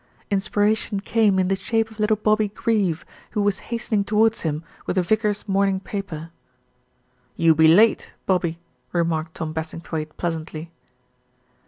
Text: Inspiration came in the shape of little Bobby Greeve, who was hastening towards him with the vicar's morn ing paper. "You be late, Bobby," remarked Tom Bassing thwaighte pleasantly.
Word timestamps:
Inspiration 0.31 0.99
came 0.99 1.37
in 1.37 1.47
the 1.47 1.55
shape 1.55 1.91
of 1.91 1.99
little 1.99 2.15
Bobby 2.15 2.47
Greeve, 2.49 3.05
who 3.33 3.41
was 3.43 3.59
hastening 3.69 4.03
towards 4.03 4.41
him 4.41 4.63
with 4.87 4.95
the 4.95 5.03
vicar's 5.03 5.47
morn 5.47 5.69
ing 5.69 5.79
paper. 5.79 6.31
"You 7.35 7.53
be 7.53 7.67
late, 7.67 8.15
Bobby," 8.25 8.57
remarked 8.93 9.35
Tom 9.35 9.53
Bassing 9.53 9.81
thwaighte 9.81 10.17
pleasantly. 10.17 10.71